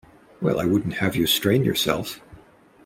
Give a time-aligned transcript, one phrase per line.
[0.41, 2.21] Well, I wouldn't have you strain yourself.